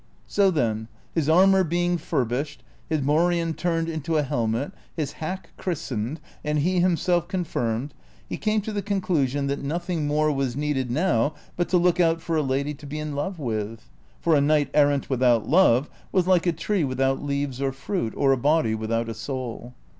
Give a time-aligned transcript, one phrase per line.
[0.25, 6.19] So then, his armor being furbished, his morion turned into a helmet, his hack christened,
[6.43, 7.93] and he himself confirmed,
[8.27, 12.19] he came to the conclusion that nothing more was needed now but to look out
[12.19, 16.25] for a lady to be in love with; for a knight errant Avithout love was
[16.25, 19.75] like a tree without leaves or fndt, or a body without a soul.